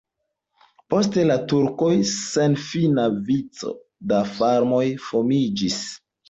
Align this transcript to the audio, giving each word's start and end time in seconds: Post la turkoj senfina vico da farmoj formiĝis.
Post 0.93 1.17
la 1.31 1.35
turkoj 1.51 1.89
senfina 2.11 3.05
vico 3.27 3.75
da 4.13 4.23
farmoj 4.33 4.83
formiĝis. 5.05 5.79